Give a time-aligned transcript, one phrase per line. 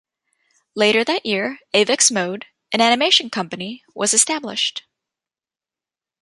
[0.75, 4.81] Later that year "Avex Mode", an animation company, was established.